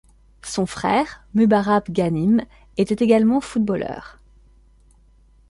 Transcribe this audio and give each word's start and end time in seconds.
Son 0.41 0.65
frère, 0.65 1.23
Mubarak 1.35 1.91
Ghanim, 1.91 2.43
était 2.75 3.03
également 3.03 3.39
footballeur. 3.39 4.19